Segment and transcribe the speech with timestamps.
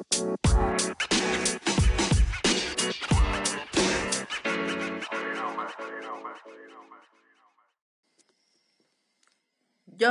[0.00, 0.04] Yo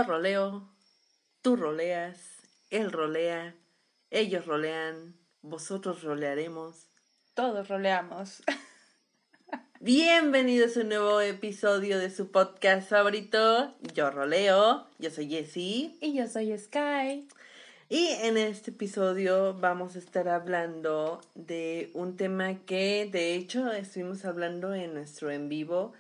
[0.04, 0.68] roleo,
[1.42, 2.20] tú roleas,
[2.70, 3.56] él rolea,
[4.10, 6.90] ellos rolean, vosotros rolearemos.
[7.34, 8.44] Todos roleamos.
[9.80, 13.74] Bienvenidos a un nuevo episodio de su podcast favorito.
[13.94, 15.98] Yo roleo, yo soy Jessie.
[16.02, 17.30] Y yo soy Sky.
[17.90, 24.26] Y en este episodio vamos a estar hablando de un tema que de hecho estuvimos
[24.26, 25.94] hablando en nuestro en vivo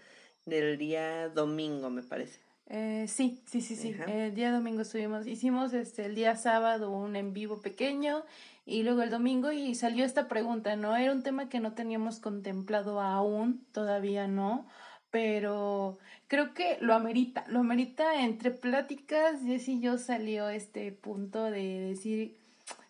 [0.45, 2.39] del día domingo, me parece.
[2.67, 3.95] Eh, sí, sí, sí, sí.
[4.05, 8.25] El día domingo estuvimos, hicimos este el día sábado un en vivo pequeño
[8.65, 10.97] y luego el domingo y salió esta pregunta, ¿no?
[10.97, 14.67] Era un tema que no teníamos contemplado aún, todavía no,
[15.11, 21.45] pero creo que lo amerita, lo amerita entre pláticas, Jess y yo salió este punto
[21.45, 22.37] de decir,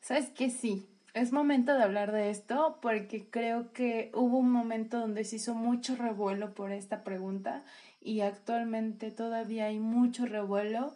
[0.01, 0.49] ¿sabes qué?
[0.49, 5.37] Sí, es momento de hablar de esto porque creo que hubo un momento donde se
[5.37, 7.63] hizo mucho revuelo por esta pregunta
[8.01, 10.95] y actualmente todavía hay mucho revuelo.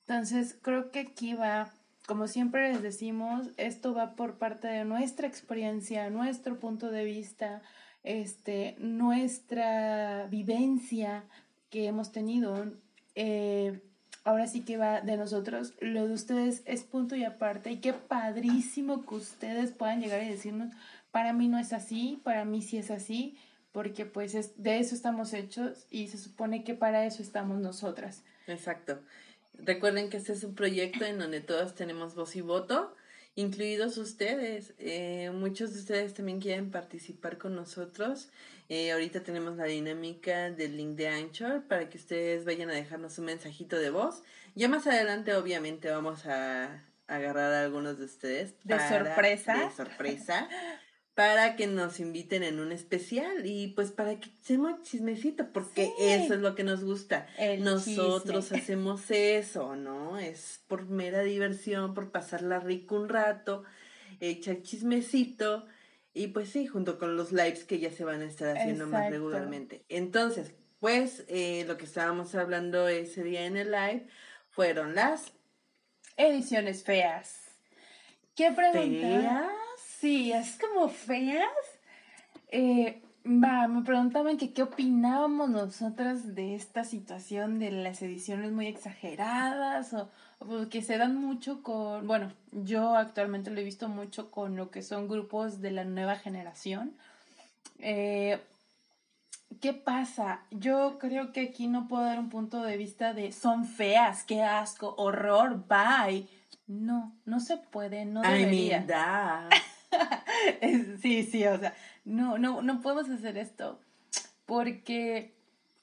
[0.00, 1.70] Entonces creo que aquí va,
[2.06, 7.62] como siempre les decimos, esto va por parte de nuestra experiencia, nuestro punto de vista,
[8.04, 11.24] este, nuestra vivencia
[11.70, 12.72] que hemos tenido.
[13.14, 13.80] Eh,
[14.24, 15.74] ahora sí que va de nosotros.
[15.80, 17.70] Lo de ustedes es punto y aparte.
[17.70, 20.72] Y qué padrísimo que ustedes puedan llegar y decirnos,
[21.10, 23.36] para mí no es así, para mí sí es así
[23.72, 28.22] porque pues es, de eso estamos hechos y se supone que para eso estamos nosotras.
[28.46, 29.00] Exacto.
[29.54, 32.94] Recuerden que este es un proyecto en donde todos tenemos voz y voto,
[33.34, 34.74] incluidos ustedes.
[34.78, 38.28] Eh, muchos de ustedes también quieren participar con nosotros.
[38.68, 43.18] Eh, ahorita tenemos la dinámica del link de Anchor para que ustedes vayan a dejarnos
[43.18, 44.22] un mensajito de voz.
[44.54, 48.54] Ya más adelante, obviamente, vamos a agarrar a algunos de ustedes.
[48.64, 49.56] De sorpresa.
[49.56, 50.48] De sorpresa.
[51.14, 56.34] para que nos inviten en un especial y pues para que echemos chismecito, porque eso
[56.34, 57.26] es lo que nos gusta.
[57.58, 60.18] Nosotros hacemos eso, ¿no?
[60.18, 63.64] Es por mera diversión, por pasarla rico un rato,
[64.20, 65.66] echar chismecito
[66.14, 69.10] y pues sí, junto con los lives que ya se van a estar haciendo más
[69.10, 69.84] regularmente.
[69.90, 74.06] Entonces, pues eh, lo que estábamos hablando ese día en el live
[74.50, 75.32] fueron las
[76.16, 77.38] ediciones feas.
[78.34, 79.52] ¿Qué pregunta?
[80.02, 81.46] Sí, es como feas.
[82.48, 88.66] Eh, va, me preguntaban que qué opinábamos nosotras de esta situación de las ediciones muy
[88.66, 90.10] exageradas o,
[90.70, 94.82] que se dan mucho con, bueno, yo actualmente lo he visto mucho con lo que
[94.82, 96.96] son grupos de la nueva generación.
[97.78, 98.40] Eh,
[99.60, 100.40] ¿Qué pasa?
[100.50, 104.42] Yo creo que aquí no puedo dar un punto de vista de son feas, qué
[104.42, 106.26] asco, horror, bye.
[106.66, 108.84] No, no se puede, no debería.
[111.00, 113.80] sí, sí, o sea, no, no, no podemos hacer esto
[114.46, 115.34] porque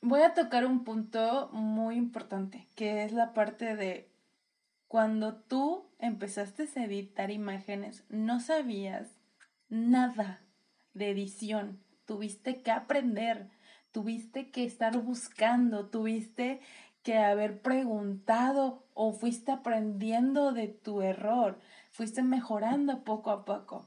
[0.01, 4.09] voy a tocar un punto muy importante, que es la parte de
[4.87, 9.07] cuando tú empezaste a editar imágenes, no sabías
[9.69, 10.41] nada
[10.93, 13.49] de edición, tuviste que aprender,
[13.91, 16.59] tuviste que estar buscando, tuviste
[17.03, 21.59] que haber preguntado o fuiste aprendiendo de tu error,
[21.91, 23.85] fuiste mejorando poco a poco.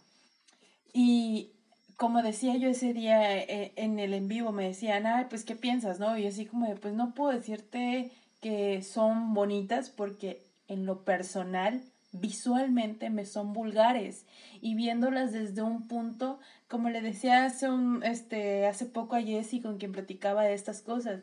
[0.92, 1.52] Y
[1.96, 5.56] como decía yo ese día eh, en el en vivo, me decían, ay, pues, ¿qué
[5.56, 6.18] piensas, no?
[6.18, 8.10] Y así como de, pues, no puedo decirte
[8.40, 11.82] que son bonitas porque en lo personal,
[12.12, 14.26] visualmente me son vulgares.
[14.60, 16.38] Y viéndolas desde un punto,
[16.68, 20.82] como le decía hace, un, este, hace poco a Jessie con quien platicaba de estas
[20.82, 21.22] cosas,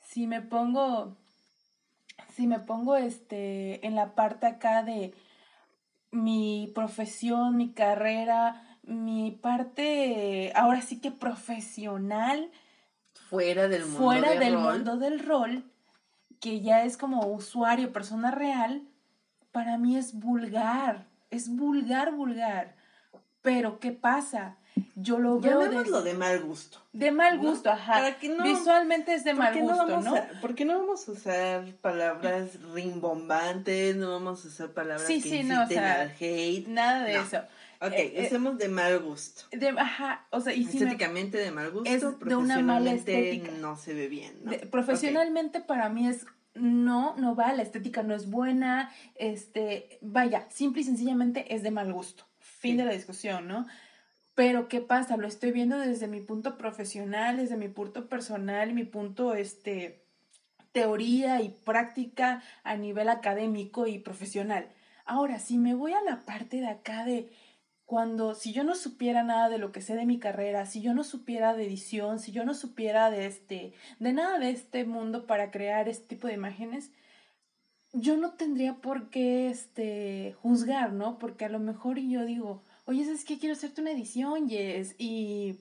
[0.00, 1.16] si me pongo,
[2.34, 5.14] si me pongo, este, en la parte acá de
[6.12, 12.50] mi profesión, mi carrera, mi parte, ahora sí que profesional.
[13.28, 15.64] Fuera del mundo fuera del mundo del rol,
[16.40, 18.82] que ya es como usuario, persona real,
[19.52, 22.76] para mí es vulgar, es vulgar, vulgar.
[23.42, 24.56] Pero, ¿qué pasa?
[24.94, 25.60] Yo lo veo.
[25.60, 26.80] Llamémoslo de mal gusto.
[26.92, 28.16] De mal gusto, ajá.
[28.42, 30.14] Visualmente es de mal gusto, ¿no?
[30.40, 33.96] ¿Por qué no vamos a usar palabras rimbombantes?
[33.96, 36.66] No vamos a usar palabras que sí, no, al hate.
[36.68, 37.38] Nada de eso.
[37.80, 39.42] Ok, eh, eh de mal gusto.
[39.52, 43.50] De, ajá, o sea, y Estéticamente de mal gusto, es de una mala estética.
[43.52, 44.52] no se ve bien, ¿no?
[44.70, 46.24] profesionalmente para mí es
[46.54, 51.70] no, no va, la estética no es buena, este, vaya, simple y sencillamente es de
[51.70, 52.24] mal gusto.
[52.40, 53.66] Fin de la discusión, ¿no?
[54.36, 55.16] Pero ¿qué pasa?
[55.16, 60.04] Lo estoy viendo desde mi punto profesional, desde mi punto personal, mi punto, este,
[60.72, 64.68] teoría y práctica a nivel académico y profesional.
[65.06, 67.32] Ahora, si me voy a la parte de acá de
[67.86, 70.92] cuando si yo no supiera nada de lo que sé de mi carrera, si yo
[70.92, 75.26] no supiera de edición, si yo no supiera de este de nada de este mundo
[75.26, 76.90] para crear este tipo de imágenes,
[77.94, 81.18] yo no tendría por qué este juzgar, ¿no?
[81.18, 85.56] Porque a lo mejor yo digo, "Oye, es que quiero hacerte una edición, Yes, y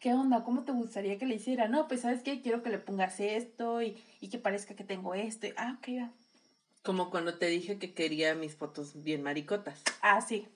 [0.00, 0.42] ¿qué onda?
[0.44, 1.68] ¿Cómo te gustaría que le hiciera?
[1.68, 5.14] No, pues sabes qué, quiero que le pongas esto y, y que parezca que tengo
[5.14, 5.46] esto.
[5.56, 6.10] ah, ok, va.
[6.82, 9.82] Como cuando te dije que quería mis fotos bien maricotas.
[10.00, 10.48] Ah, sí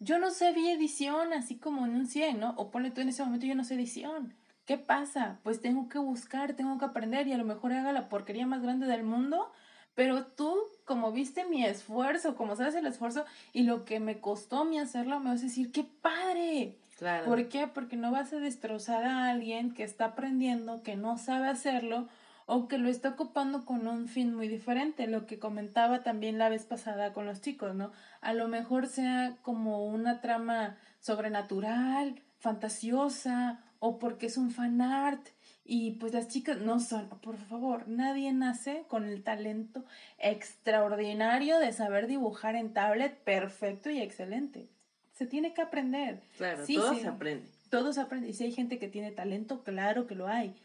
[0.00, 2.54] yo no sé vi edición así como en un 100, ¿no?
[2.56, 4.34] O ponle tú en ese momento yo no sé edición.
[4.64, 5.40] ¿Qué pasa?
[5.42, 8.62] Pues tengo que buscar, tengo que aprender y a lo mejor haga la porquería más
[8.62, 9.50] grande del mundo,
[9.94, 10.56] pero tú,
[10.88, 15.20] como viste mi esfuerzo, como sabes el esfuerzo y lo que me costó mi hacerlo,
[15.20, 16.78] me vas a decir, ¡qué padre!
[16.96, 17.26] Claro.
[17.26, 17.66] ¿Por qué?
[17.66, 22.08] Porque no vas a destrozar a alguien que está aprendiendo, que no sabe hacerlo
[22.46, 26.48] o que lo está ocupando con un fin muy diferente, lo que comentaba también la
[26.48, 27.92] vez pasada con los chicos, ¿no?
[28.22, 35.28] A lo mejor sea como una trama sobrenatural, fantasiosa, o porque es un fan art,
[35.68, 39.84] y pues las chicas no son, por favor, nadie nace con el talento
[40.18, 44.68] extraordinario de saber dibujar en tablet perfecto y excelente.
[45.12, 46.22] Se tiene que aprender.
[46.36, 47.46] Claro, todo se aprende.
[47.70, 48.28] Todo se aprende.
[48.28, 50.56] Y si hay gente que tiene talento, claro que lo hay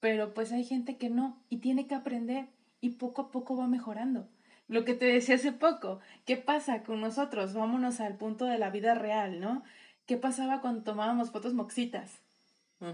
[0.00, 2.48] pero pues hay gente que no y tiene que aprender
[2.80, 4.28] y poco a poco va mejorando.
[4.68, 7.54] Lo que te decía hace poco, ¿qué pasa con nosotros?
[7.54, 9.62] Vámonos al punto de la vida real, ¿no?
[10.06, 12.20] ¿Qué pasaba cuando tomábamos fotos moxitas?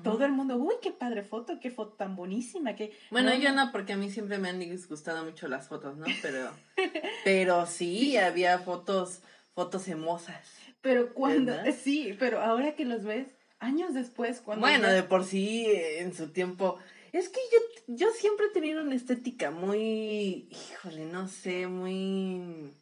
[0.03, 3.71] Todo el mundo, uy, qué padre foto, qué foto tan buenísima, que Bueno, yo no,
[3.71, 6.07] porque a mí siempre me han disgustado mucho las fotos, ¿no?
[6.23, 6.51] Pero,
[7.25, 9.21] pero sí, había fotos,
[9.55, 10.49] fotos hermosas.
[10.81, 13.27] Pero cuando, sí, pero ahora que los ves,
[13.59, 14.67] años después, cuando...
[14.67, 16.79] Bueno, de por sí, en su tiempo,
[17.13, 22.73] es que yo, yo siempre he tenido una estética muy, híjole, no sé, muy...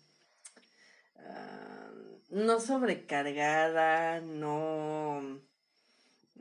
[1.18, 1.90] Ah,
[2.30, 5.40] no sobrecargada, no...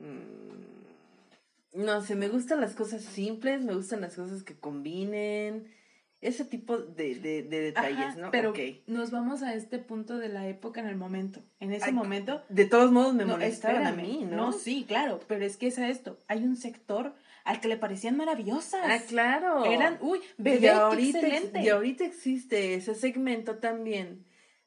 [0.02, 5.72] Mm, no sé, me gustan las cosas simples, me gustan las cosas que combinen,
[6.20, 8.30] ese tipo de, de, detalles, ¿no?
[8.30, 8.54] Pero
[8.86, 11.40] nos vamos a este punto de la época en el momento.
[11.58, 12.42] En ese momento.
[12.48, 14.36] De todos modos me molestaban a mí, ¿no?
[14.36, 16.18] No, sí, claro, pero es que es esto.
[16.28, 17.14] Hay un sector
[17.44, 18.82] al que le parecían maravillosas.
[18.84, 19.64] Ah, claro.
[19.64, 21.62] Eran, uy, bebé, y ahorita, excelente.
[21.62, 24.24] Y ahorita existe ese segmento también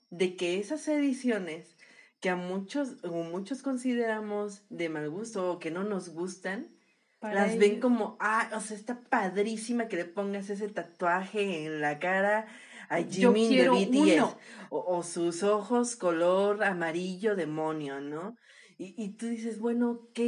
[0.09, 1.75] de que esas ediciones
[2.25, 6.75] que a muchos o muchos consideramos de mal gusto o que no nos gustan,
[7.21, 11.99] las ven como, ah, o sea, está padrísima que le pongas ese tatuaje en la
[11.99, 12.47] cara
[12.89, 14.35] a Jimmy de BTS.
[14.71, 18.35] O, o, sus ojos color amarillo demonio, ¿no?
[18.79, 20.19] Y, y tú dices, bueno, ok,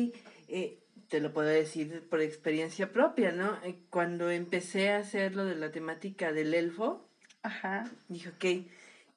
[0.50, 3.58] eh, te lo puedo decir por experiencia propia, ¿no?
[3.64, 7.10] Eh, cuando empecé a hacer lo de la temática del elfo,
[7.42, 7.92] Ajá.
[8.08, 8.70] dije, ok,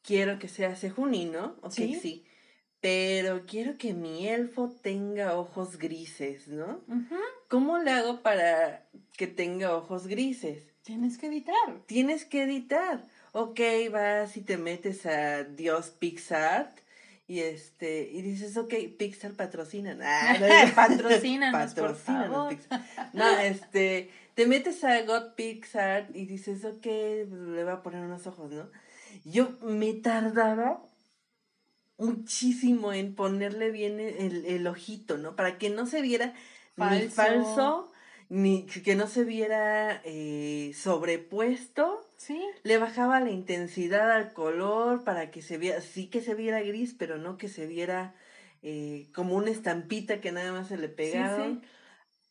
[0.03, 1.95] quiero que sea Sejunino, ok, ¿Sí?
[2.01, 2.25] sí,
[2.81, 6.81] pero quiero que mi elfo tenga ojos grises, ¿no?
[7.49, 8.87] ¿Cómo le hago para
[9.17, 10.63] que tenga ojos grises?
[10.83, 11.83] Tienes que editar.
[11.87, 13.05] Tienes que editar.
[13.33, 13.61] Ok,
[13.93, 16.73] vas y te metes a Dios Pixar
[17.29, 19.97] y este, y dices, ok, Pixar patrocina.
[20.03, 20.47] Ah, no,
[21.77, 22.57] por favor.
[23.13, 28.27] No, este, te metes a God Pixar y dices, ok, le voy a poner unos
[28.27, 28.69] ojos, ¿no?
[29.25, 30.83] Yo me tardaba
[32.01, 35.37] muchísimo en ponerle bien el, el ojito, ¿no?
[35.37, 36.35] Para que no se viera
[36.77, 37.93] ni falso,
[38.29, 42.39] ni que no se viera eh, sobrepuesto Sí.
[42.65, 46.93] Le bajaba la intensidad al color para que se viera, sí que se viera gris,
[46.93, 48.15] pero no que se viera
[48.63, 51.59] eh, como una estampita que nada más se le pegaba.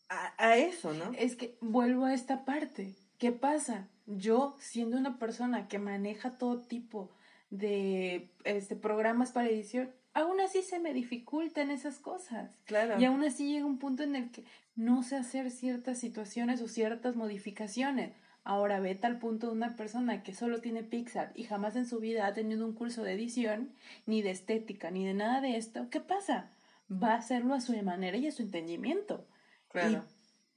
[0.08, 1.12] A, a, eso, ¿no?
[1.18, 2.94] Es que vuelvo a esta parte.
[3.18, 3.88] ¿Qué pasa?
[4.06, 7.10] Yo, siendo una persona que maneja todo tipo
[7.50, 12.52] de este, programas para edición, aún así se me dificultan esas cosas.
[12.66, 13.00] Claro.
[13.00, 14.44] Y aún así llega un punto en el que
[14.76, 18.14] no sé hacer ciertas situaciones o ciertas modificaciones.
[18.44, 22.00] Ahora ve tal punto de una persona que solo tiene Pixar y jamás en su
[22.00, 23.72] vida ha tenido un curso de edición,
[24.06, 25.90] ni de estética, ni de nada de esto.
[25.90, 26.50] ¿Qué pasa?
[26.92, 29.28] Va a hacerlo a su manera y a su entendimiento.
[29.68, 30.04] Claro.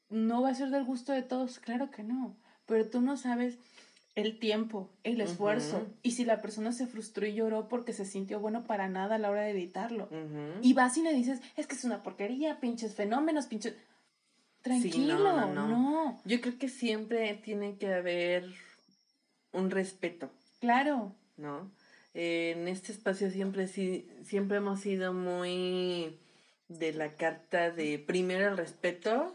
[0.09, 2.35] no va a ser del gusto de todos, claro que no.
[2.65, 3.59] Pero tú no sabes
[4.15, 5.87] el tiempo, el esfuerzo.
[6.03, 9.19] Y si la persona se frustró y lloró porque se sintió bueno para nada a
[9.19, 10.09] la hora de editarlo.
[10.61, 13.75] Y vas y le dices, es que es una porquería, pinches fenómenos, pinches.
[14.63, 18.45] Tranquilo, no, no, Yo creo que siempre tiene que haber
[19.53, 20.31] un respeto.
[20.61, 21.15] Claro.
[21.37, 21.69] ¿No?
[22.15, 26.19] en este espacio siempre, sí, siempre hemos sido muy
[26.69, 29.35] de la carta de primero el respeto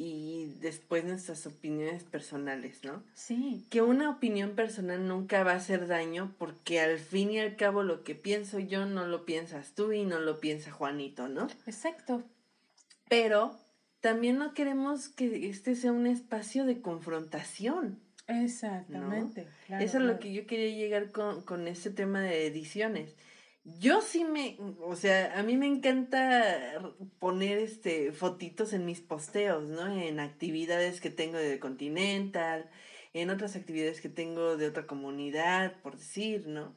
[0.00, 3.02] y después nuestras opiniones personales, ¿no?
[3.14, 3.66] Sí.
[3.68, 7.82] Que una opinión personal nunca va a hacer daño porque al fin y al cabo
[7.82, 11.48] lo que pienso yo no lo piensas tú y no lo piensa Juanito, ¿no?
[11.66, 12.22] Exacto.
[13.08, 13.58] Pero
[14.00, 17.98] también no queremos que este sea un espacio de confrontación.
[18.28, 19.48] Exactamente.
[19.68, 23.16] Eso es lo que yo quería llegar con, con este tema de ediciones
[23.78, 26.80] yo sí me, o sea, a mí me encanta
[27.18, 29.86] poner este fotitos en mis posteos, ¿no?
[29.86, 32.70] En actividades que tengo de Continental,
[33.14, 36.74] en otras actividades que tengo de otra comunidad, por decir, ¿no?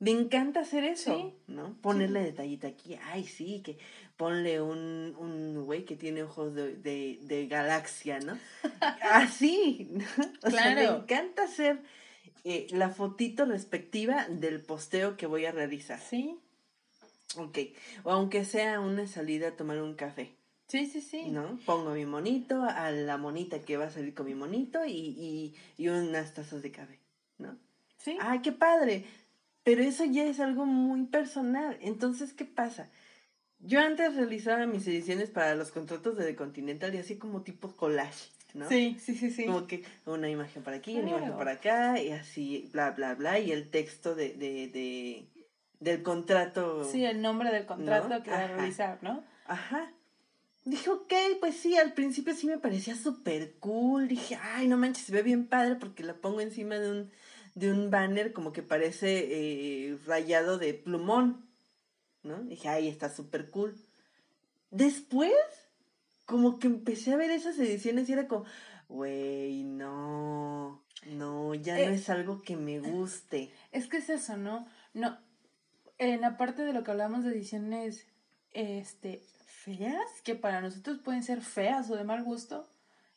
[0.00, 1.76] Me encanta hacer eso, ¿no?
[1.80, 3.78] Ponerle detallita aquí, ay, sí, que
[4.16, 8.38] ponle un, un güey que tiene ojos de, de, de galaxia, ¿no?
[9.12, 10.04] Así, ¿no?
[10.42, 11.80] O sea, me encanta hacer
[12.44, 15.98] eh, la fotito respectiva del posteo que voy a realizar.
[16.00, 16.38] Sí.
[17.36, 17.58] Ok.
[18.04, 20.36] O aunque sea una salida a tomar un café.
[20.68, 21.30] Sí, sí, sí.
[21.30, 21.58] ¿No?
[21.66, 25.54] Pongo mi monito, a la monita que va a salir con mi monito y, y,
[25.76, 27.00] y unas tazas de café,
[27.38, 27.58] ¿no?
[27.98, 28.16] Sí.
[28.20, 29.04] ¡Ay, qué padre!
[29.62, 31.78] Pero eso ya es algo muy personal.
[31.80, 32.90] Entonces, ¿qué pasa?
[33.60, 37.74] Yo antes realizaba mis ediciones para los contratos de The Continental y así como tipo
[37.74, 38.30] collage.
[38.54, 38.68] ¿No?
[38.68, 39.46] Sí, sí, sí, sí.
[39.46, 43.38] Como que una imagen para aquí, una imagen para acá, y así, bla, bla, bla,
[43.38, 45.26] y el texto de, de, de
[45.80, 46.84] del contrato.
[46.90, 49.22] Sí, el nombre del contrato que va a realizar, ¿no?
[49.46, 49.92] Ajá.
[50.64, 54.08] Dije, ok, pues sí, al principio sí me parecía súper cool.
[54.08, 57.10] Dije, ay, no manches, se ve bien padre porque la pongo encima de un,
[57.54, 61.44] de un banner como que parece eh, rayado de plumón,
[62.22, 62.42] ¿no?
[62.44, 63.76] Dije, ay, está súper cool.
[64.70, 65.34] Después
[66.26, 68.44] como que empecé a ver esas ediciones y era como,
[68.88, 73.50] güey, no, no, ya no eh, es algo que me guste.
[73.72, 74.66] Es que es eso, ¿no?
[74.92, 75.18] No,
[75.98, 78.06] en la parte de lo que hablamos de ediciones,
[78.52, 82.68] este, feas, que para nosotros pueden ser feas o de mal gusto,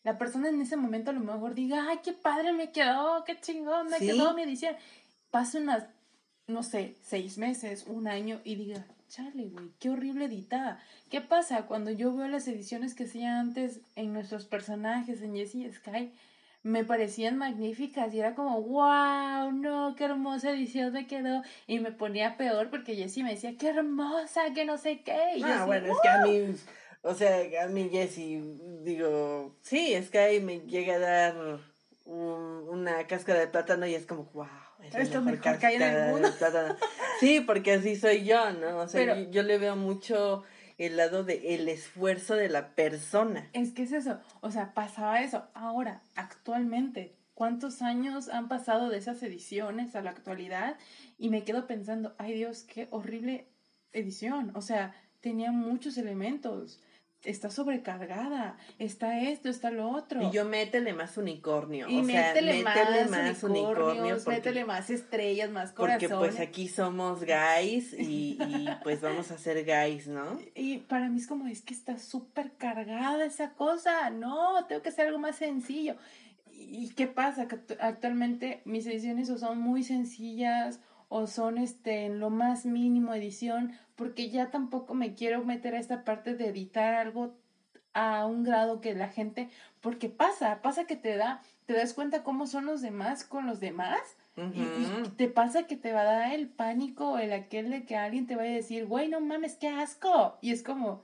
[0.04, 3.40] la persona en ese momento a lo mejor diga, ay, qué padre me quedó, qué
[3.40, 4.76] chingón me quedó mi edición.
[5.32, 5.88] Pasa unas,
[6.48, 10.82] no sé, seis meses, un año y diga, chale, güey, qué horrible editada.
[11.10, 15.66] ¿Qué pasa cuando yo veo las ediciones que hacía antes en nuestros personajes, en Jessie
[15.66, 16.14] y Sky?
[16.64, 21.42] Me parecían magníficas y era como, wow, no, qué hermosa edición me quedó.
[21.66, 25.38] Y me ponía peor porque Jessie me decía, qué hermosa, que no sé qué.
[25.38, 26.56] Y ah, bueno, es que a mí,
[27.04, 28.42] o sea, a mí Jessie,
[28.84, 31.60] digo, sí, Sky me llega a dar
[32.06, 36.12] una cáscara de plátano y es como, wow es lo mejor, que hay en el
[36.12, 36.30] mundo.
[37.20, 38.78] Sí, porque así soy yo, ¿no?
[38.78, 40.44] O sea, yo, le veo mucho
[40.78, 43.50] el lado de el esfuerzo de la persona.
[43.54, 45.48] Es que es eso, o sea, pasaba eso.
[45.56, 50.78] Ahora, actualmente, ¿cuántos años han pasado de esas ediciones a la actualidad?
[51.18, 53.48] Y me quedo pensando, ay Dios, qué horrible
[53.94, 54.52] edición.
[54.54, 56.80] O sea, tenía muchos elementos
[57.28, 60.22] está sobrecargada, está esto, está lo otro.
[60.22, 61.88] Y yo métele más unicornio.
[61.90, 64.18] Y o métele, sea, métele más, unicornio.
[64.26, 66.10] métele más estrellas, más corazones.
[66.10, 70.40] Porque pues aquí somos guys y, y pues vamos a ser guys, ¿no?
[70.56, 74.10] Y para mí es como, es que está súper cargada esa cosa.
[74.10, 75.96] No, tengo que hacer algo más sencillo.
[76.52, 77.48] ¿Y qué pasa?
[77.48, 80.80] Que actualmente mis ediciones son muy sencillas
[81.10, 85.80] o son este en lo más mínimo edición, porque ya tampoco me quiero meter a
[85.80, 87.36] esta parte de editar algo
[87.94, 89.50] a un grado que la gente,
[89.82, 93.60] porque pasa, pasa que te da, te das cuenta cómo son los demás con los
[93.60, 94.00] demás.
[94.38, 98.28] y, te pasa que te va a dar el pánico, el aquel de que alguien
[98.28, 100.38] te vaya a decir, güey, no mames, qué asco.
[100.42, 101.04] Y es como,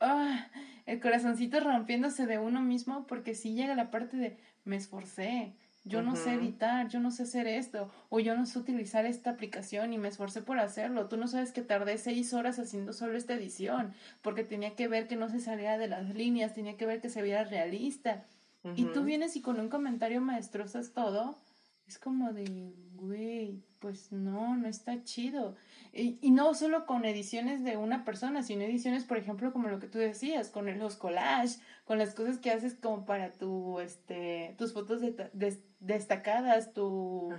[0.00, 0.48] ah,
[0.84, 5.54] el corazoncito rompiéndose de uno mismo porque si llega la parte de, me esforcé,
[5.86, 9.30] yo no sé editar, yo no sé hacer esto, o yo no sé utilizar esta
[9.30, 11.06] aplicación y me esforcé por hacerlo.
[11.06, 15.06] Tú no sabes que tardé seis horas haciendo solo esta edición, porque tenía que ver
[15.06, 18.24] que no se saliera de las líneas, tenía que ver que se viera realista.
[18.74, 21.38] Y tú vienes y con un comentario maestrosas todo,
[21.86, 25.54] es como de, güey, pues no, no está chido.
[25.92, 29.78] Y, y, no solo con ediciones de una persona, sino ediciones, por ejemplo, como lo
[29.78, 34.54] que tú decías, con los collages, con las cosas que haces como para tu, este,
[34.58, 35.00] tus fotos
[35.80, 37.32] destacadas, tu,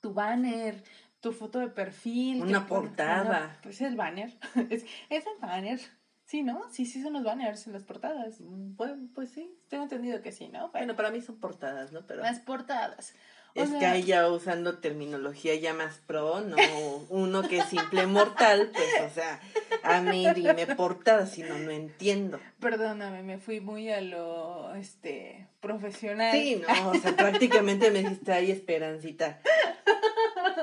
[0.00, 0.82] tu banner,
[1.20, 2.42] tu foto de perfil.
[2.42, 3.58] Una portada.
[3.62, 4.32] pues el banner,
[4.70, 5.80] es, es el banner.
[6.26, 6.68] Sí, ¿no?
[6.70, 8.38] Sí, sí son los banners en las portadas.
[8.40, 9.56] Bueno, pues sí.
[9.68, 10.70] Tengo entendido que sí, ¿no?
[10.72, 12.04] Bueno, para mí son portadas, ¿no?
[12.04, 12.22] Pero...
[12.22, 13.14] Las portadas.
[13.56, 16.56] Es que hay ya usando terminología ya más pro, no
[17.08, 19.40] uno que es simple mortal, pues, o sea,
[19.82, 22.38] a mí dime portada, si no, no entiendo.
[22.60, 26.32] Perdóname, me fui muy a lo, este, profesional.
[26.32, 29.40] Sí, no, o sea, prácticamente me dijiste, ay, Esperancita.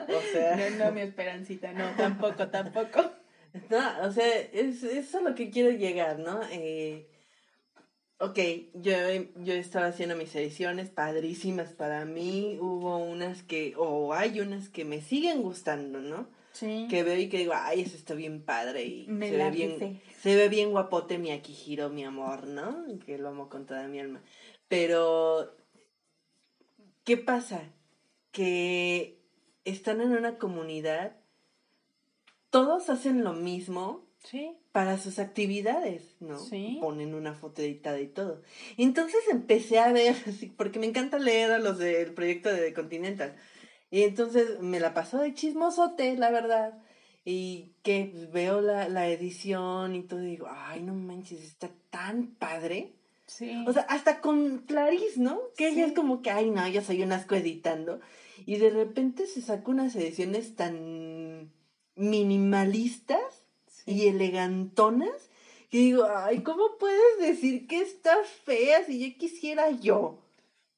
[0.08, 0.56] O sea.
[0.56, 3.12] No, no, mi Esperancita, no, tampoco, tampoco.
[3.70, 6.42] No, o sea, es, eso es a lo que quiero llegar, ¿no?
[6.52, 7.08] Eh,
[8.24, 8.40] Ok,
[8.76, 8.94] yo,
[9.44, 12.58] yo estaba haciendo mis ediciones padrísimas para mí.
[12.58, 16.30] Hubo unas que, o hay unas que me siguen gustando, ¿no?
[16.54, 16.88] Sí.
[16.90, 20.36] Que veo y que digo, ay, eso está bien padre y se ve bien, se
[20.38, 22.86] ve bien guapote mi Akihiro, mi amor, ¿no?
[23.06, 24.22] Que lo amo con toda mi alma.
[24.70, 25.54] Pero,
[27.04, 27.74] ¿qué pasa?
[28.32, 29.20] Que
[29.66, 31.18] están en una comunidad,
[32.50, 34.56] todos hacen lo mismo, Sí.
[34.74, 36.38] Para sus actividades, ¿no?
[36.38, 36.80] Sí.
[36.82, 38.42] Ponen una foto editada y todo.
[38.76, 40.16] Entonces empecé a ver,
[40.58, 43.36] porque me encanta leer a los del proyecto de The Continental.
[43.90, 46.82] Y entonces me la pasó de chismosote, la verdad.
[47.24, 52.36] Y que veo la, la edición y todo y digo, ay, no manches, está tan
[52.36, 52.96] padre.
[53.28, 53.64] Sí.
[53.68, 55.40] O sea, hasta con Clarice, ¿no?
[55.56, 58.02] Que ella es como que, ay, no, yo soy un asco editando.
[58.46, 61.52] Y de repente se sacó unas ediciones tan
[61.96, 63.33] minimalistas
[63.86, 65.30] y elegantonas
[65.70, 70.20] que digo, ay, ¿cómo puedes decir que está fea si yo quisiera yo?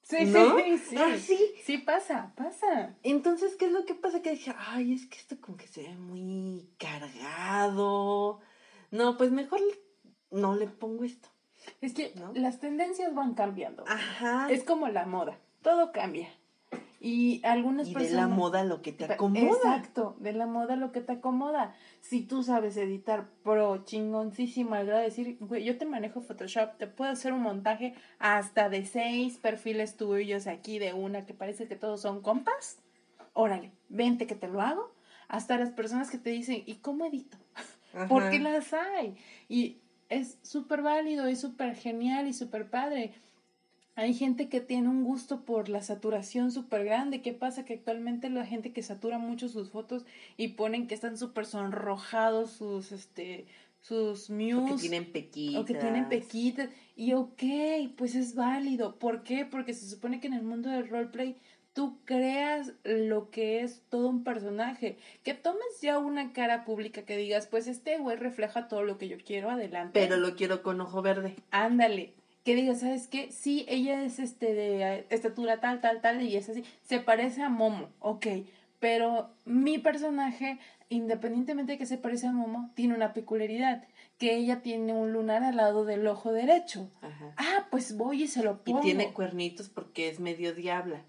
[0.04, 0.96] Sí, sí, sí.
[0.98, 1.56] Ah, sí.
[1.66, 2.96] Sí pasa, pasa.
[3.04, 4.22] Entonces, ¿qué es lo que pasa?
[4.22, 8.40] Que dije, ay, es que esto como que se ve muy cargado.
[8.92, 9.60] No, pues mejor
[10.32, 11.28] no le pongo esto.
[11.82, 13.84] Es que las tendencias van cambiando.
[13.88, 14.48] Ajá.
[14.50, 16.30] Es como la moda, todo cambia.
[17.06, 19.46] Y algunas y de la moda lo que te acomoda.
[19.46, 21.76] Exacto, de la moda lo que te acomoda.
[22.02, 26.80] Si tú sabes editar pro chingoncísimo al grado de decir, güey, yo te manejo Photoshop,
[26.80, 31.68] te puedo hacer un montaje hasta de seis perfiles tuyos aquí de una que parece
[31.68, 32.80] que todos son compas.
[33.34, 34.92] Órale, vente que te lo hago.
[35.28, 37.38] Hasta las personas que te dicen, ¿y cómo edito?
[38.10, 39.16] Porque las hay.
[39.48, 39.78] Y
[40.10, 43.14] es súper válido, es súper genial y súper padre
[43.96, 47.22] hay gente que tiene un gusto por la saturación súper grande.
[47.22, 47.64] ¿Qué pasa?
[47.64, 52.52] Que actualmente la gente que satura mucho sus fotos y ponen que están súper sonrojados
[52.52, 53.46] sus, este,
[53.80, 54.74] sus muse.
[54.74, 55.62] O que tienen pequitas.
[55.62, 56.70] O que tienen pequitas.
[56.98, 57.44] Y ok,
[57.96, 59.00] pues es válido.
[59.00, 59.46] ¿Por qué?
[59.46, 61.38] Porque se supone que en el mundo del roleplay
[61.72, 64.98] tú creas lo que es todo un personaje.
[65.24, 69.08] Que tomes ya una cara pública que digas, pues este güey refleja todo lo que
[69.08, 69.98] yo quiero, adelante.
[69.98, 71.38] Pero lo quiero con ojo verde.
[71.52, 72.14] Ándale
[72.46, 73.32] que diga, ¿sabes qué?
[73.32, 76.64] Sí, ella es este de estatura tal, tal, tal, y es así.
[76.84, 78.28] Se parece a Momo, ok.
[78.80, 83.84] Pero mi personaje, independientemente de que se parece a Momo, tiene una peculiaridad.
[84.20, 86.90] Que ella tiene un lunar al lado del ojo derecho.
[87.02, 87.34] Ajá.
[87.36, 88.80] Ah, pues voy y se lo pongo.
[88.80, 91.04] Y tiene cuernitos porque es medio diabla.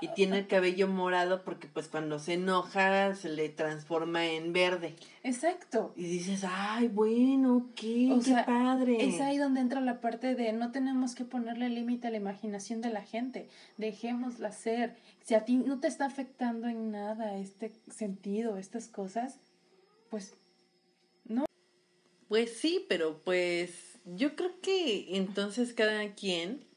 [0.00, 4.96] Y tiene el cabello morado porque pues cuando se enoja se le transforma en verde.
[5.22, 5.92] Exacto.
[5.96, 8.96] Y dices, ay, bueno, qué, qué padre.
[9.04, 12.80] Es ahí donde entra la parte de no tenemos que ponerle límite a la imaginación
[12.80, 13.48] de la gente.
[13.76, 14.96] Dejémosla ser.
[15.22, 19.38] Si a ti no te está afectando en nada este sentido, estas cosas,
[20.08, 20.34] pues
[21.24, 21.44] no.
[22.28, 26.69] Pues sí, pero pues yo creo que entonces cada quien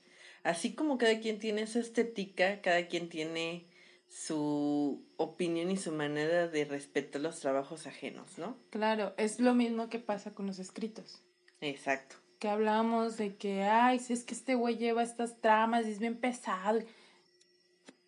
[0.43, 3.65] así como cada quien tiene su estética, cada quien tiene
[4.07, 8.55] su opinión y su manera de respetar los trabajos ajenos, ¿no?
[8.69, 11.23] Claro, es lo mismo que pasa con los escritos.
[11.61, 12.17] Exacto.
[12.39, 15.99] Que hablamos de que, ay, si es que este güey lleva estas tramas y es
[15.99, 16.81] bien pesado.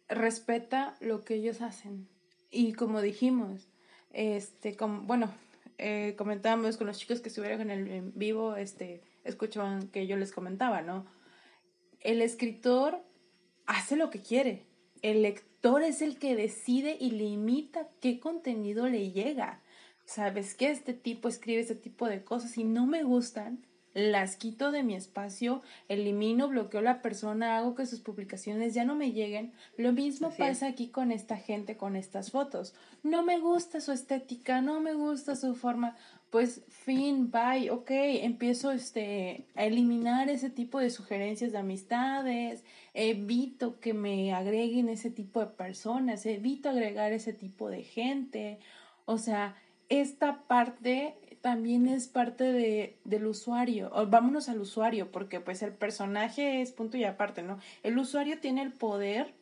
[0.07, 2.07] Respeta lo que ellos hacen.
[2.51, 3.67] Y como dijimos,
[4.13, 5.33] este, como, bueno,
[5.77, 10.17] eh, comentábamos con los chicos que estuvieron en el en vivo, este, escuchaban que yo
[10.17, 11.05] les comentaba, ¿no?
[12.05, 13.03] El escritor
[13.65, 14.63] hace lo que quiere.
[15.01, 19.61] El lector es el que decide y limita qué contenido le llega.
[20.05, 23.65] Sabes que este tipo escribe este tipo de cosas y no me gustan,
[23.95, 28.83] las quito de mi espacio, elimino, bloqueo a la persona, hago que sus publicaciones ya
[28.83, 29.53] no me lleguen.
[29.77, 32.75] Lo mismo pasa aquí con esta gente, con estas fotos.
[33.03, 35.95] No me gusta su estética, no me gusta su forma
[36.29, 43.79] pues fin, bye, ok, empiezo este, a eliminar ese tipo de sugerencias de amistades, evito
[43.79, 48.59] que me agreguen ese tipo de personas, evito agregar ese tipo de gente.
[49.05, 49.55] O sea,
[49.87, 53.91] esta parte también es parte de, del usuario.
[53.93, 57.59] O, vámonos al usuario, porque pues el personaje es punto y aparte, ¿no?
[57.83, 59.35] El usuario tiene el poder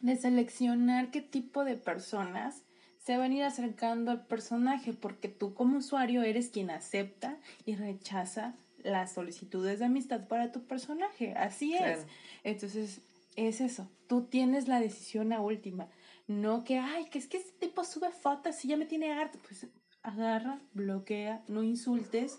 [0.00, 2.64] de seleccionar qué tipo de personas
[3.08, 7.74] se van a ir acercando al personaje porque tú como usuario eres quien acepta y
[7.74, 11.32] rechaza las solicitudes de amistad para tu personaje.
[11.32, 12.04] Así es.
[12.44, 13.00] Entonces,
[13.34, 13.88] es eso.
[14.08, 15.88] Tú tienes la decisión a última.
[16.26, 19.38] No que, ay, que es que este tipo sube fotos y ya me tiene harto.
[19.38, 19.66] Pues
[20.02, 22.38] agarra, bloquea, no insultes,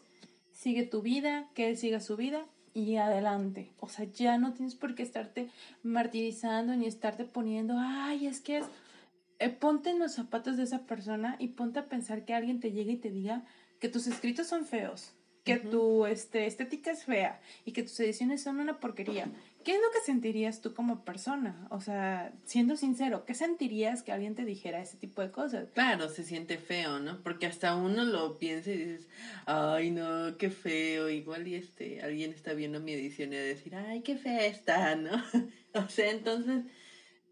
[0.51, 3.71] sigue tu vida, que él siga su vida y adelante.
[3.79, 5.49] O sea, ya no tienes por qué estarte
[5.81, 8.65] martirizando ni estarte poniendo, ay, es que es
[9.39, 12.71] eh, ponte en los zapatos de esa persona y ponte a pensar que alguien te
[12.71, 13.45] llegue y te diga
[13.79, 15.13] que tus escritos son feos.
[15.45, 19.31] que tu este, estética es fea y que tus ediciones son una porquería,
[19.63, 21.67] ¿qué es lo que sentirías tú como persona?
[21.71, 25.69] O sea, siendo sincero, ¿qué sentirías que alguien te dijera ese tipo de cosas?
[25.73, 27.21] Claro, se siente feo, ¿no?
[27.23, 29.07] Porque hasta uno lo piensa y dices,
[29.45, 31.09] ay, no, qué feo.
[31.09, 34.95] Igual y este, alguien está viendo mi edición y a decir, ay, qué fea está,
[34.95, 35.11] ¿no?
[35.73, 36.65] o sea, entonces,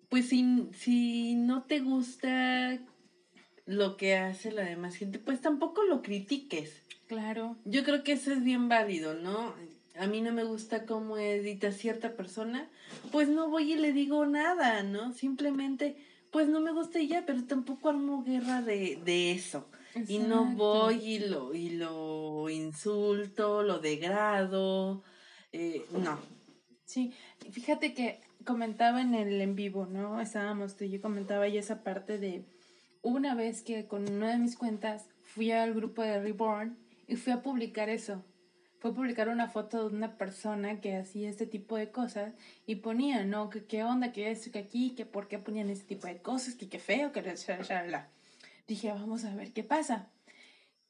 [0.09, 2.79] pues si, si no te gusta
[3.65, 6.81] lo que hace la demás gente, pues tampoco lo critiques.
[7.07, 7.57] Claro.
[7.65, 9.53] Yo creo que eso es bien válido, ¿no?
[9.99, 12.69] A mí no me gusta cómo edita cierta persona,
[13.11, 15.11] pues no voy y le digo nada, ¿no?
[15.13, 15.97] Simplemente,
[16.31, 19.67] pues no me gusta y ya, pero tampoco armo guerra de, de eso.
[20.07, 25.03] Y no voy y lo, y lo insulto, lo degrado,
[25.51, 26.19] eh, no.
[26.85, 27.13] Sí,
[27.51, 30.21] fíjate que comentaba en el en vivo, ¿no?
[30.21, 32.45] Estábamos tú y yo comentaba ya esa parte de
[33.01, 37.33] una vez que con una de mis cuentas fui al grupo de Reborn y fui
[37.33, 38.23] a publicar eso.
[38.79, 42.33] Fue a publicar una foto de una persona que hacía este tipo de cosas
[42.65, 43.49] y ponía, ¿no?
[43.49, 46.55] Que qué onda, que eso, que aquí, que por qué ponían este tipo de cosas,
[46.55, 48.07] que qué feo, que la,
[48.65, 50.07] Dije, vamos a ver qué pasa.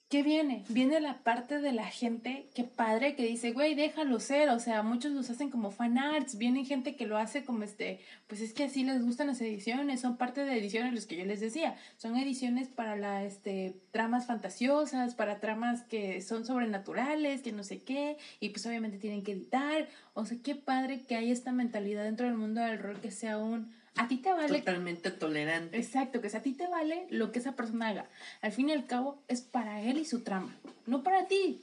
[0.09, 0.63] ¿Qué viene?
[0.69, 4.81] Viene la parte de la gente, qué padre, que dice, güey, déjalo ser, o sea,
[4.81, 8.53] muchos los hacen como fan arts, viene gente que lo hace como este, pues es
[8.53, 11.75] que así les gustan las ediciones, son parte de ediciones, los que yo les decía,
[11.97, 17.79] son ediciones para la, este, tramas fantasiosas, para tramas que son sobrenaturales, que no sé
[17.83, 22.05] qué, y pues obviamente tienen que editar, o sea, qué padre que hay esta mentalidad
[22.05, 24.59] dentro del mundo del rol que sea un a ti te vale.
[24.59, 25.77] Totalmente tolerante.
[25.77, 28.05] Exacto, que a ti te vale lo que esa persona haga.
[28.41, 30.55] Al fin y al cabo, es para él y su trama,
[30.85, 31.61] no para ti.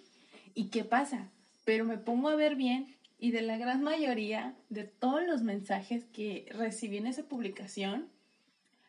[0.55, 1.29] ¿Y qué pasa?
[1.65, 6.05] Pero me pongo a ver bien y de la gran mayoría de todos los mensajes
[6.13, 8.09] que recibí en esa publicación,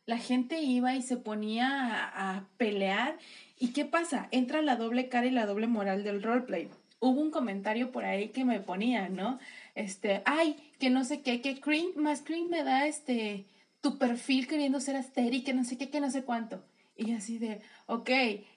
[0.06, 3.18] la gente iba y se ponía a, a pelear.
[3.60, 4.28] ¿Y qué pasa?
[4.32, 6.70] Entra la doble cara y la doble moral del roleplay.
[7.00, 9.40] Hubo un comentario por ahí que me ponía, ¿no?
[9.76, 13.46] Este, ay, que no sé qué, que cringe, más cringe me da este,
[13.82, 16.64] tu perfil queriendo ser asteri, que no sé qué, que no sé cuánto.
[16.96, 18.10] Y así de, ok,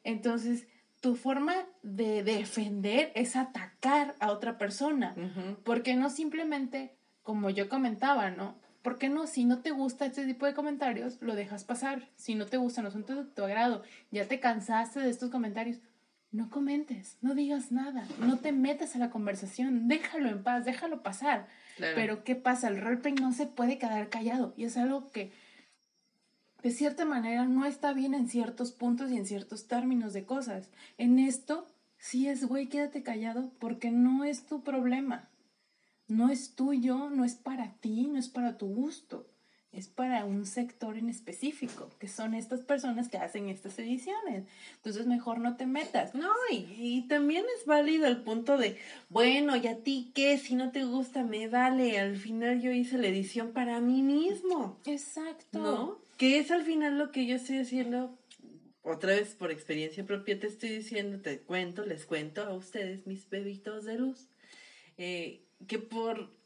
[0.04, 0.66] entonces
[1.00, 5.14] tu forma de defender es atacar a otra persona,
[5.64, 8.56] porque no simplemente, como yo comentaba, ¿no?
[8.82, 9.26] ¿Por qué no?
[9.26, 12.08] Si no te gusta este tipo de comentarios, lo dejas pasar.
[12.16, 15.78] Si no te gusta, no son de tu agrado, ya te cansaste de estos comentarios,
[16.30, 21.02] no comentes, no digas nada, no te metas a la conversación, déjalo en paz, déjalo
[21.02, 21.48] pasar.
[21.78, 22.68] Pero ¿qué pasa?
[22.68, 25.32] El roleplay no se puede quedar callado y es algo que
[26.62, 30.68] de cierta manera no está bien en ciertos puntos y en ciertos términos de cosas.
[30.98, 31.66] En esto,
[31.98, 35.30] sí es, güey, quédate callado porque no es tu problema.
[36.08, 39.28] No es tuyo, no es para ti, no es para tu gusto
[39.72, 44.44] es para un sector en específico, que son estas personas que hacen estas ediciones.
[44.76, 46.14] Entonces mejor no te metas.
[46.14, 48.78] No, y, también es válido el punto de,
[49.10, 50.38] bueno, ¿y a ti qué?
[50.38, 51.98] Si no te gusta, me vale.
[51.98, 54.80] Al final yo hice la edición para mí mismo.
[54.86, 55.58] Exacto.
[55.58, 55.98] ¿No?
[56.16, 58.18] Que es al final lo que yo estoy haciendo.
[58.82, 63.28] Otra vez por experiencia propia te estoy diciendo, te cuento, les cuento a ustedes, mis
[63.28, 64.28] bebitos de luz,
[64.96, 66.37] eh, que por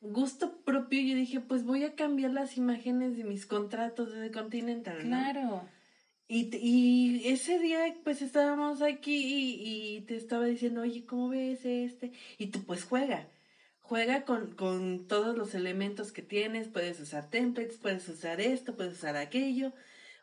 [0.00, 4.32] gusto propio yo dije, pues voy a cambiar las imágenes de mis contratos de The
[4.32, 4.98] Continental.
[4.98, 5.68] Claro.
[6.28, 11.64] Y, y ese día pues estábamos aquí y, y, te estaba diciendo, oye, ¿cómo ves
[11.64, 12.12] este?
[12.36, 13.28] Y tú pues juega,
[13.80, 18.92] juega con, con todos los elementos que tienes, puedes usar templates, puedes usar esto, puedes
[18.92, 19.72] usar aquello,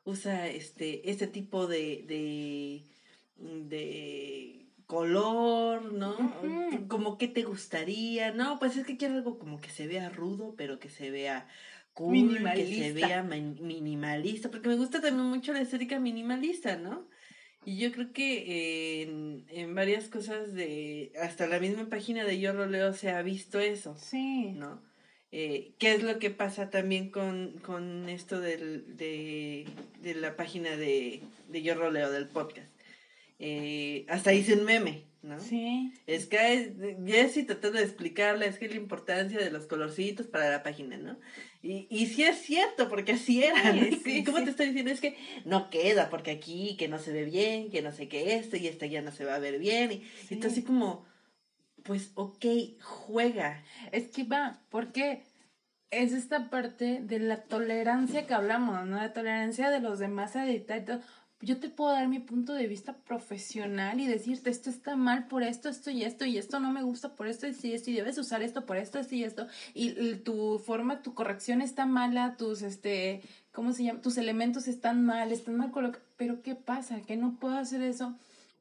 [0.04, 2.84] usa este, este tipo de, de,
[3.40, 6.15] de color, ¿no?
[6.88, 10.56] Como que te gustaría, no, pues es que quiero algo como que se vea rudo,
[10.58, 11.48] pero que se vea
[11.93, 12.76] cool, minimalista.
[12.76, 17.08] que se vea minimalista, porque me gusta también mucho la estética minimalista, ¿no?
[17.65, 22.54] Y yo creo que en, en, varias cosas de, hasta la misma página de Yo
[22.54, 24.52] Roleo se ha visto eso, sí.
[24.52, 24.84] ¿no?
[25.32, 29.65] Eh, ¿Qué es lo que pasa también con, con esto del, de,
[30.02, 32.75] de la página de, de Yo Roleo, del podcast?
[33.39, 35.39] Eh, hasta hice un meme, ¿no?
[35.39, 35.91] Sí.
[36.08, 36.74] Es que
[37.06, 41.19] Jessy tratando de explicarle, es que la importancia de los colorcitos para la página, ¿no?
[41.62, 44.91] Y, y sí es cierto, porque así era, ¿Y cómo te estoy diciendo?
[44.91, 48.36] Es que no queda, porque aquí, que no se ve bien, que no sé qué
[48.36, 51.06] esto, y esta ya no se va a ver bien, y, entonces así como,
[51.84, 52.45] pues, ok,
[52.82, 53.63] juega.
[53.91, 55.24] Es que va, porque
[55.91, 58.98] es esta parte de la tolerancia que hablamos, ¿no?
[58.98, 61.02] La tolerancia de los demás a editar y todo
[61.41, 65.43] yo te puedo dar mi punto de vista profesional y decirte esto está mal por
[65.43, 68.17] esto, esto y esto, y esto no me gusta por esto, y esto, y debes
[68.17, 72.62] usar esto por esto, esto y esto, y, tu forma, tu corrección está mala, tus,
[72.62, 73.21] este,
[73.52, 74.02] ¿cómo se llama?
[74.02, 77.02] Tus elementos están mal, están mal colocados, pero ¿qué pasa?
[77.02, 78.15] Que no puedo hacer eso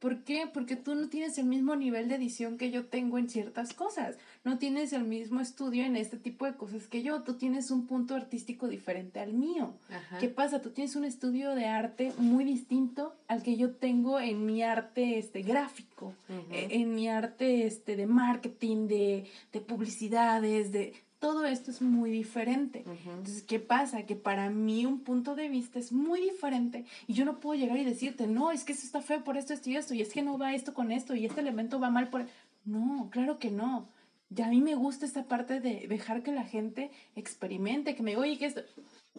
[0.04, 0.46] ¿Por qué?
[0.52, 4.18] Porque tú no tienes el mismo nivel de edición que yo tengo en ciertas cosas.
[4.44, 7.22] No tienes el mismo estudio en este tipo de cosas que yo.
[7.22, 9.72] Tú tienes un punto artístico diferente al mío.
[10.20, 10.60] ¿Qué pasa?
[10.60, 15.16] Tú tienes un estudio de arte muy distinto al que yo tengo en mi arte
[15.16, 16.12] este, gráfico,
[16.50, 20.92] e, en mi arte este, de marketing, de, de publicidades, de
[21.24, 22.84] todo esto es muy diferente.
[23.06, 24.02] Entonces, ¿qué pasa?
[24.02, 27.78] Que para mí un punto de vista es muy diferente y yo no puedo llegar
[27.78, 30.12] y decirte, no, es que eso está feo por esto, esto y esto, y es
[30.12, 32.26] que no va esto con esto, y este elemento va mal por...
[32.66, 33.88] No, claro que no.
[34.28, 38.10] Ya a mí me gusta esta parte de dejar que la gente experimente, que me
[38.10, 38.60] diga, oye, que esto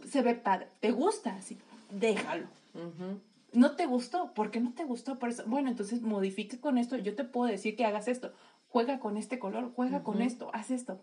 [0.07, 1.33] se ve padre, ¿te gusta?
[1.33, 1.57] Así,
[1.89, 2.45] déjalo.
[3.51, 4.31] ¿No te gustó?
[4.35, 5.17] ¿Por qué no te gustó?
[5.17, 8.31] Por eso, bueno, entonces modifique con esto, yo te puedo decir que hagas esto,
[8.69, 10.99] juega con este color, juega con esto, haz esto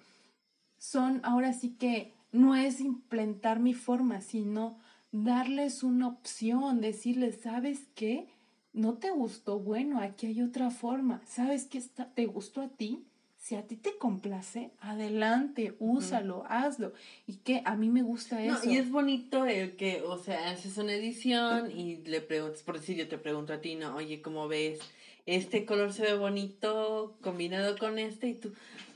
[0.83, 4.81] son ahora sí que no es implementar mi forma, sino
[5.13, 8.27] darles una opción, decirles, ¿sabes qué?
[8.73, 9.61] ¿No te gustó?
[9.61, 11.23] Bueno, aquí hay otra forma.
[11.25, 11.81] ¿Sabes qué
[12.17, 13.05] te gustó a ti?
[13.37, 16.95] Si a ti te complace, adelante, úsalo, hazlo.
[17.29, 18.69] Y que a mí me gusta eso.
[18.69, 22.97] y es bonito el que, o sea, haces una edición y le preguntas, por decir,
[22.97, 24.81] yo te pregunto a ti, no, oye, ¿cómo ves?
[25.27, 28.53] Este color se ve bonito combinado con este y tú,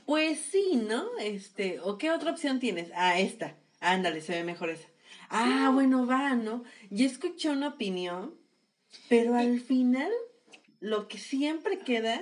[0.07, 1.05] pues sí, ¿no?
[1.19, 2.91] Este, ¿o qué otra opción tienes?
[2.95, 3.57] Ah, esta.
[3.81, 4.87] Ándale, se ve mejor esa.
[5.29, 6.63] Ah, bueno, va, ¿no?
[6.89, 8.33] Yo escuché una opinión,
[9.09, 10.09] pero al final
[10.79, 12.21] lo que siempre queda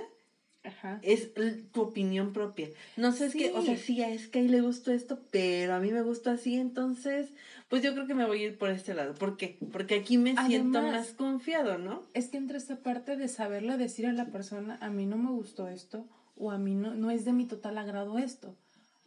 [1.03, 1.31] es
[1.71, 2.69] tu opinión propia.
[2.97, 5.91] No sé, es que, o sea, sí, a Sky le gustó esto, pero a mí
[5.91, 7.29] me gustó así, entonces,
[7.69, 9.13] pues yo creo que me voy a ir por este lado.
[9.13, 9.59] ¿Por qué?
[9.71, 12.01] Porque aquí me siento más confiado, ¿no?
[12.15, 15.29] Es que entre esta parte de saberle decir a la persona, a mí no me
[15.29, 18.55] gustó esto, o a mí no, no es de mi total agrado esto.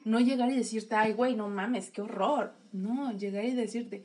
[0.04, 2.54] No llegar y decirte, ay, güey, no mames, qué horror.
[2.72, 4.04] No, llegar y decirte,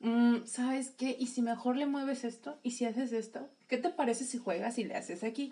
[0.00, 1.16] mm, ¿sabes qué?
[1.18, 2.58] ¿Y si mejor le mueves esto?
[2.62, 3.48] ¿Y si haces esto?
[3.68, 5.50] ¿Qué te parece si juegas y le haces aquí?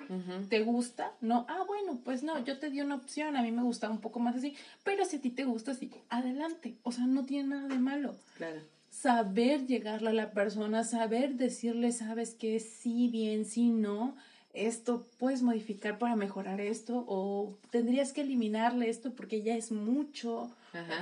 [0.48, 1.14] ¿Te gusta?
[1.20, 4.00] No, ah, bueno, pues no, yo te di una opción, a mí me gusta un
[4.00, 4.54] poco más así,
[4.84, 6.76] pero si a ti te gusta así, adelante.
[6.82, 8.14] O sea, no tiene nada de malo.
[8.36, 8.60] Claro.
[8.90, 12.60] Saber llegarle a la persona, saber decirle, ¿sabes qué?
[12.60, 14.16] Sí, bien, sí, no
[14.52, 20.50] esto puedes modificar para mejorar esto o tendrías que eliminarle esto porque ya es mucho.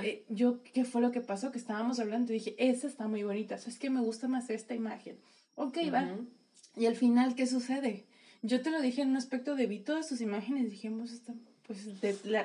[0.03, 1.51] Eh, yo, ¿qué fue lo que pasó?
[1.51, 4.75] Que estábamos hablando y dije, esa está muy bonita, es que me gusta más esta
[4.75, 5.17] imagen.
[5.55, 6.07] Ok, va.
[6.75, 8.05] Y al final, ¿qué sucede?
[8.41, 11.21] Yo te lo dije en un aspecto de vi todas tus imágenes, dijimos,
[11.67, 11.87] pues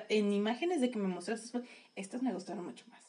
[0.08, 1.60] en imágenes de que me mostraste,
[1.96, 3.00] estas me gustaron mucho más.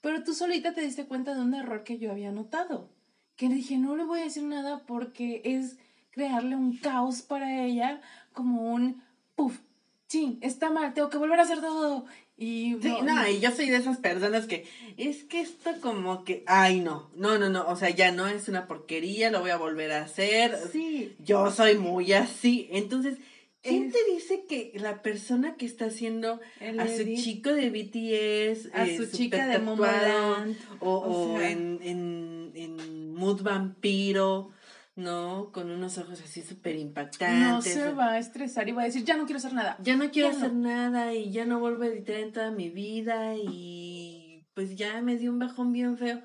[0.00, 2.88] Pero tú solita te diste cuenta de un error que yo había notado.
[3.36, 5.78] Que dije, no le voy a decir nada porque es
[6.12, 8.00] crearle un caos para ella,
[8.32, 9.02] como un,
[9.34, 9.58] puff,
[10.06, 12.06] sí, está mal, tengo que volver a hacer todo.
[12.36, 16.80] Y no, y yo soy de esas personas que es que esto como que, ay
[16.80, 19.92] no, no, no, no, o sea, ya no es una porquería, lo voy a volver
[19.92, 20.58] a hacer.
[20.72, 21.14] Sí.
[21.20, 22.68] Yo soy muy así.
[22.72, 23.18] Entonces,
[23.60, 26.40] ¿quién te dice que la persona que está haciendo
[26.78, 32.52] a su chico de BTS, a eh, su chica de Momoland, o, o, en, en,
[32.56, 34.50] en Mood Vampiro,
[34.94, 35.50] ¿no?
[35.52, 37.76] Con unos ojos así súper impactantes.
[37.76, 39.76] No se va a estresar y va a decir, ya no quiero hacer nada.
[39.80, 43.36] Ya no quiero hacer nada y ya no vuelvo a editar en toda mi vida
[43.36, 46.22] y pues ya me dio un bajón bien feo.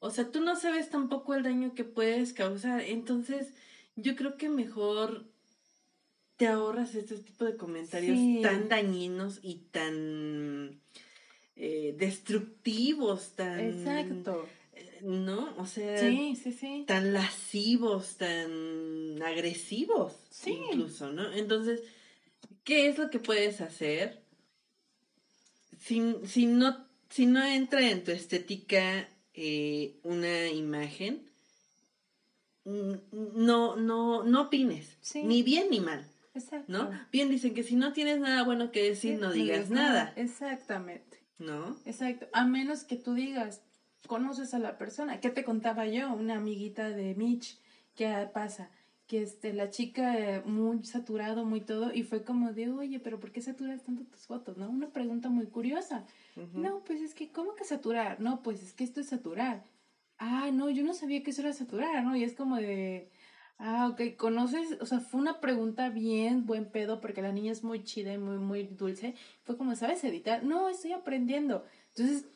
[0.00, 2.82] O sea, tú no sabes tampoco el daño que puedes causar.
[2.82, 3.54] Entonces,
[3.96, 5.26] yo creo que mejor
[6.36, 10.80] te ahorras este tipo de comentarios tan dañinos y tan
[11.56, 13.60] eh, destructivos, tan...
[13.60, 14.46] Exacto
[15.02, 15.54] ¿no?
[15.58, 15.96] O sea,
[16.86, 20.14] tan lascivos, tan agresivos,
[20.46, 21.32] incluso, ¿no?
[21.32, 21.82] Entonces,
[22.64, 24.22] ¿qué es lo que puedes hacer?
[25.78, 31.30] Si, si, no, si no entra en tu estética eh, una imagen,
[32.64, 36.06] no, no, no opines, ni bien ni mal.
[36.34, 36.70] Exacto.
[36.70, 36.90] ¿No?
[37.10, 40.12] Bien dicen que si no tienes nada bueno que decir, no digas nada.
[40.16, 41.18] Exactamente.
[41.38, 41.76] ¿No?
[41.86, 42.28] Exacto.
[42.32, 43.62] A menos que tú digas,
[44.06, 45.20] conoces a la persona.
[45.20, 46.12] ¿Qué te contaba yo?
[46.12, 47.58] Una amiguita de Mitch,
[47.94, 48.70] ¿qué pasa?
[49.06, 53.18] Que este, la chica eh, muy saturado, muy todo, y fue como de, oye, pero
[53.18, 54.56] ¿por qué saturas tanto tus fotos?
[54.56, 54.70] ¿No?
[54.70, 56.04] Una pregunta muy curiosa.
[56.54, 58.20] No, pues es que, ¿cómo que saturar?
[58.20, 59.64] No, pues es que esto es saturar.
[60.18, 62.14] Ah, no, yo no sabía que eso era saturar, ¿no?
[62.14, 63.10] Y es como de,
[63.58, 64.78] ah, ok, ¿conoces?
[64.80, 68.18] O sea, fue una pregunta bien buen pedo porque la niña es muy chida y
[68.18, 69.14] muy, muy dulce.
[69.44, 70.44] Fue como, ¿sabes editar?
[70.44, 71.64] No, estoy aprendiendo.
[71.94, 72.26] Entonces,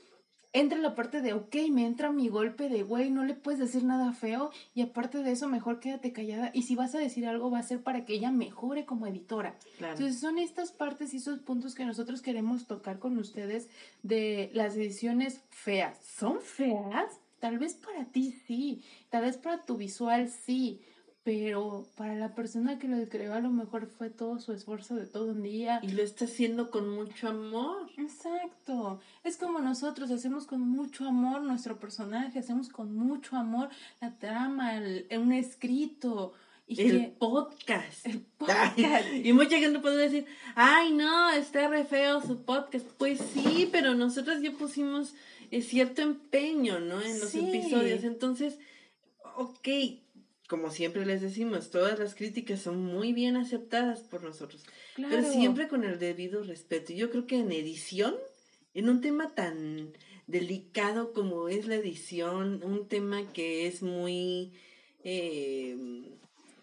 [0.55, 3.85] entra la parte de, ok, me entra mi golpe de, güey, no le puedes decir
[3.85, 7.51] nada feo y aparte de eso, mejor quédate callada y si vas a decir algo
[7.51, 9.57] va a ser para que ella mejore como editora.
[9.81, 13.69] Entonces son estas partes y esos puntos que nosotros queremos tocar con ustedes
[14.05, 15.99] de las ediciones feas.
[15.99, 17.21] ¿Son feas?
[17.41, 20.81] Tal vez para ti sí, tal vez para tu visual sí,
[21.25, 25.07] pero para la persona que lo creó a lo mejor fue todo su esfuerzo de
[25.07, 25.81] todo un día.
[25.83, 27.89] Y lo está haciendo con mucho amor.
[27.97, 29.01] Exacto.
[29.25, 33.71] Es como nosotros hacemos con mucho amor nuestro personaje, hacemos con mucho amor
[34.03, 36.35] la trama, el, un escrito.
[36.67, 38.07] Y el podcast.
[38.07, 39.09] El podcast.
[39.25, 42.87] y mucha gente puede decir, ay no, está re feo su podcast.
[42.99, 45.15] Pues sí, pero nosotros ya pusimos
[45.51, 47.01] eh, cierto empeño, ¿no?
[47.01, 48.05] En los episodios.
[48.05, 48.59] Entonces,
[49.37, 49.69] ok,
[50.55, 54.63] como siempre les decimos, todas las críticas son muy bien aceptadas por nosotros,
[54.95, 56.93] pero siempre con el debido respeto.
[56.93, 58.15] Yo creo que en edición,
[58.73, 59.93] en un tema tan
[60.29, 64.53] delicado como es la edición, un tema que es muy
[65.03, 65.77] eh,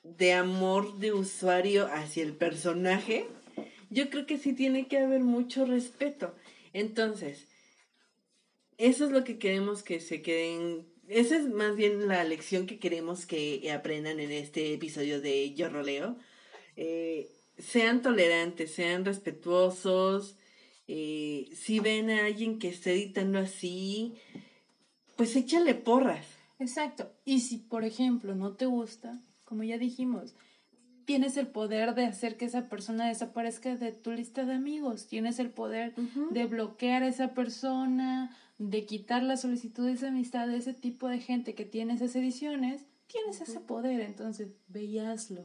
[0.06, 3.26] de amor de usuario hacia el personaje,
[3.90, 6.34] yo creo que sí tiene que haber mucho respeto.
[6.72, 7.46] Entonces,
[8.78, 12.80] eso es lo que queremos que se queden esa es más bien la lección que
[12.80, 16.18] queremos que aprendan en este episodio de Yo Roleo.
[16.78, 20.38] Eh, sean tolerantes, sean respetuosos.
[20.88, 24.16] Eh, si ven a alguien que esté editando así,
[25.16, 26.26] pues échale porras.
[26.60, 27.12] Exacto.
[27.26, 30.34] Y si, por ejemplo, no te gusta, como ya dijimos,
[31.06, 35.40] tienes el poder de hacer que esa persona desaparezca de tu lista de amigos, tienes
[35.40, 38.36] el poder de bloquear a esa persona
[38.70, 42.86] de quitar las solicitudes de amistad de ese tipo de gente que tiene esas ediciones,
[43.08, 45.44] tienes ese poder, entonces veíaslo.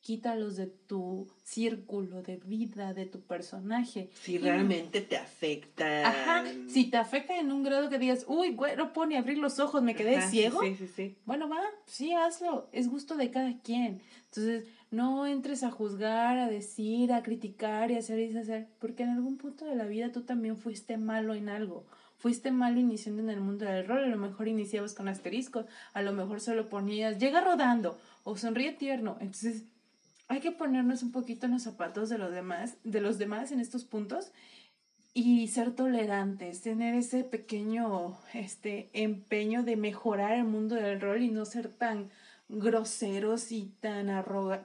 [0.00, 4.10] Quítalos de tu círculo de vida, de tu personaje.
[4.12, 6.06] Si realmente te afecta.
[6.06, 9.38] Ajá, si te afecta en un grado que digas, uy, güey, no puedo ni abrir
[9.38, 10.60] los ojos, me quedé ciego.
[10.62, 11.16] Sí, sí, sí.
[11.24, 12.68] Bueno, va, sí, hazlo.
[12.72, 14.02] Es gusto de cada quien.
[14.26, 19.10] Entonces, no entres a juzgar, a decir, a criticar y hacer y deshacer, porque en
[19.10, 21.86] algún punto de la vida tú también fuiste malo en algo
[22.18, 26.02] fuiste malo iniciando en el mundo del rol, a lo mejor iniciabas con asteriscos, a
[26.02, 29.16] lo mejor solo ponías llega rodando o sonríe tierno.
[29.20, 29.64] Entonces,
[30.28, 33.60] hay que ponernos un poquito en los zapatos de los demás, de los demás en
[33.60, 34.32] estos puntos
[35.12, 41.28] y ser tolerantes, tener ese pequeño este empeño de mejorar el mundo del rol y
[41.28, 42.10] no ser tan
[42.48, 44.06] groseros y tan,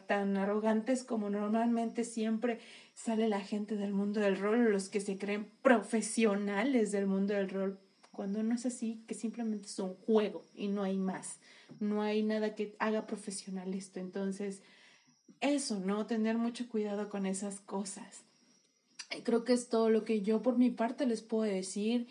[0.07, 2.59] tan arrogantes como normalmente siempre
[3.03, 7.49] sale la gente del mundo del rol, los que se creen profesionales del mundo del
[7.49, 7.79] rol,
[8.12, 11.39] cuando no es así, que simplemente es un juego y no hay más,
[11.79, 14.01] no hay nada que haga profesional esto.
[14.01, 14.62] Entonces,
[15.39, 16.07] eso, ¿no?
[16.07, 18.23] Tener mucho cuidado con esas cosas.
[19.23, 22.07] Creo que es todo lo que yo por mi parte les puedo decir.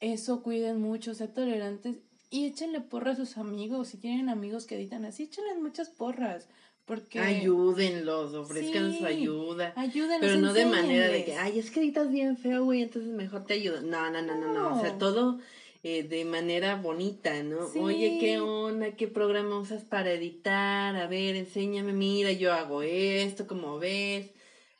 [0.00, 1.98] Eso, cuiden mucho, sean tolerantes
[2.30, 3.88] y échenle porras a sus amigos.
[3.88, 6.48] Si tienen amigos que editan así, échenle muchas porras.
[6.84, 7.18] Porque...
[7.18, 9.72] Ayúdenlos, ofrezcan su ayuda.
[9.76, 10.20] Ayúdenlos.
[10.20, 13.44] Pero no de manera de que, ay, es que editas bien feo, güey, entonces mejor
[13.44, 13.80] te ayudo.
[13.80, 14.76] No, no, no, no, no.
[14.76, 15.38] O sea, todo
[15.82, 17.66] eh, de manera bonita, ¿no?
[17.80, 18.92] Oye, ¿qué onda?
[18.92, 20.96] ¿Qué programa usas para editar?
[20.96, 24.30] A ver, enséñame, mira, yo hago esto, como ves.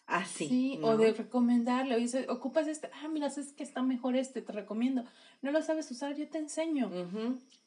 [0.06, 0.48] Así.
[0.48, 4.52] Sí, o de recomendarle, oye, ocupas este, ah, mira, es que está mejor este, te
[4.52, 5.04] recomiendo.
[5.40, 6.90] No lo sabes usar, yo te enseño.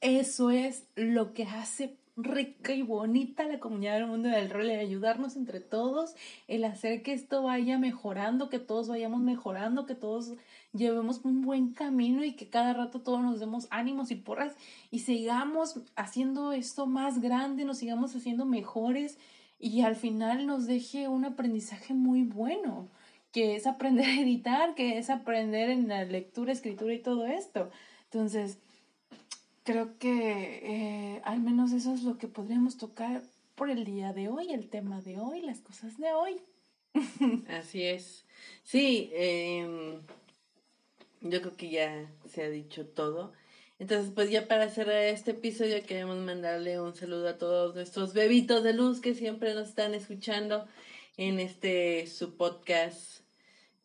[0.02, 4.80] Eso es lo que hace rica y bonita la comunidad del mundo del rol, el
[4.80, 6.15] ayudarnos entre todos,
[6.47, 10.34] el hacer que esto vaya mejorando, que todos vayamos mejorando, que todos
[10.73, 14.56] llevemos un buen camino y que cada rato todos nos demos ánimos y porras
[14.89, 19.19] y sigamos haciendo esto más grande, nos sigamos haciendo mejores
[19.60, 22.89] y al final nos deje un aprendizaje muy bueno,
[23.32, 27.69] que es aprender a editar, que es aprender en la lectura, escritura y todo esto.
[28.06, 28.60] Entonces,
[29.67, 33.21] creo que eh, al menos eso es lo que podríamos tocar
[33.56, 36.38] por el día de hoy, el tema de hoy, las cosas de hoy.
[37.49, 38.25] Así es.
[38.63, 39.99] Sí, em,
[41.19, 43.34] yo creo que ya se ha dicho todo.
[43.77, 48.63] Entonces, pues ya para cerrar este episodio queremos mandarle un saludo a todos nuestros bebitos
[48.63, 50.65] de luz que siempre nos están escuchando
[51.17, 53.19] en este su podcast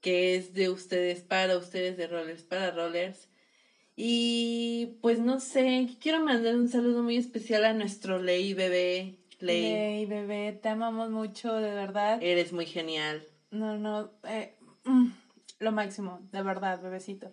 [0.00, 3.31] que es de ustedes para ustedes de rollers para rollers.
[3.96, 9.18] Y pues no sé, quiero mandar un saludo muy especial a nuestro Ley bebé.
[9.38, 9.72] Ley.
[9.72, 12.22] Ley bebé, te amamos mucho, de verdad.
[12.22, 13.26] Eres muy genial.
[13.50, 15.08] No, no, eh, mm,
[15.58, 17.32] lo máximo, de verdad, bebecito.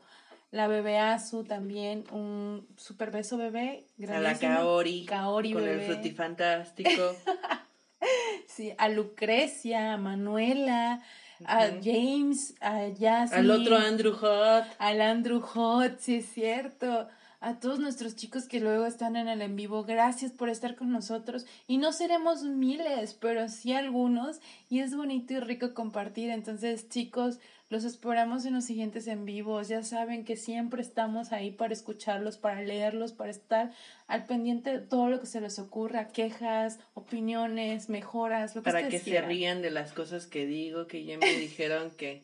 [0.51, 3.85] La bebé Azu también, un super beso bebé.
[4.07, 5.05] A la Kaori.
[5.05, 7.15] Kaori con el frutifantástico.
[8.47, 11.03] sí, a Lucrecia, a Manuela,
[11.45, 13.35] a James, a Jasmine.
[13.35, 14.65] Al otro Andrew Hot.
[14.77, 17.07] Al Andrew Hot, sí es cierto.
[17.41, 20.91] A todos nuestros chicos que luego están en el en vivo, gracias por estar con
[20.91, 21.45] nosotros.
[21.67, 24.41] Y no seremos miles, pero sí algunos.
[24.69, 26.31] Y es bonito y rico compartir.
[26.31, 27.39] Entonces, chicos,
[27.69, 29.67] Los esperamos en los siguientes en vivos.
[29.67, 33.71] Ya saben que siempre estamos ahí para escucharlos, para leerlos, para estar
[34.07, 38.89] al pendiente de todo lo que se les ocurra, quejas, opiniones, mejoras, lo que Para
[38.89, 42.23] que se rían de las cosas que digo, que ya me dijeron que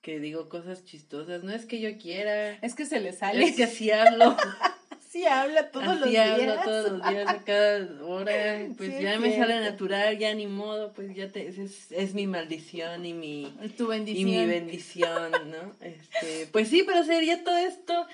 [0.00, 1.42] que digo cosas chistosas.
[1.42, 2.52] No es que yo quiera.
[2.62, 3.44] Es que se les sale.
[3.44, 4.36] Es que así hablo.
[5.08, 6.38] así habla todos los días.
[6.38, 8.58] hablo todos los días, a cada hora.
[8.76, 13.04] Pues ya me sale natural, ya ni modo, pues ya te, es, es mi maldición
[13.06, 13.52] y mi...
[13.76, 14.28] Tu bendición.
[14.28, 15.74] Y mi bendición, ¿no?
[15.80, 18.06] Este, pues sí, pero sería todo esto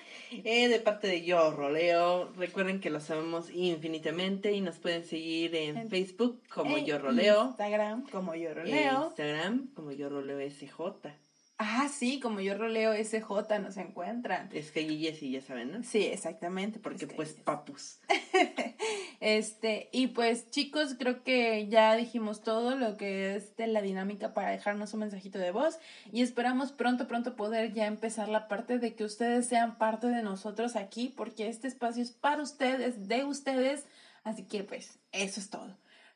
[0.45, 2.32] eh, de parte de Yo Roleo.
[2.36, 7.47] Recuerden que los amamos infinitamente y nos pueden seguir en, Facebook como Yo Roleo.
[7.47, 9.07] Instagram como Yo Roleo.
[9.09, 11.24] Instagram como Yo Roleo SJ.
[11.67, 14.51] Ah, sí, como yo roleo SJ nos encuentran.
[14.53, 15.83] Es que y sí, ya saben, ¿no?
[15.83, 16.79] Sí, exactamente.
[16.79, 18.01] Porque pues papus.
[19.21, 24.35] este, y pues chicos, creo que ya dijimos todo lo que es de la dinámica
[24.35, 25.79] para dejarnos un mensajito de voz
[26.12, 30.23] y esperamos pronto, pronto poder ya empezar la parte de que ustedes sean parte de
[30.23, 33.87] nosotros aquí porque este espacio es para ustedes, de ustedes.
[34.23, 35.75] Así que pues eso es todo.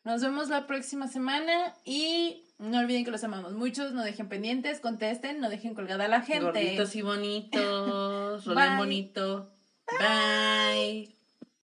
[0.09, 4.81] Nos vemos la próxima semana y no olviden que los amamos muchos, no dejen pendientes,
[4.81, 6.45] contesten, no dejen colgada a la gente.
[6.45, 9.53] Gorditos y bonitos, rolen bonito.
[10.01, 11.18] Bye.